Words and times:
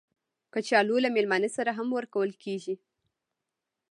کچالو 0.53 0.97
له 1.03 1.09
میلمانه 1.15 1.49
سره 1.57 1.71
هم 1.77 1.87
ورکول 1.97 2.31
کېږي 2.43 2.75